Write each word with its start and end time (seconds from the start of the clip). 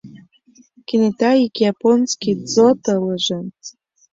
Кенета 0.87 1.31
ик 1.45 1.55
японский 1.73 2.35
ДЗОТ 2.51 2.81
«ылыже». 2.95 3.39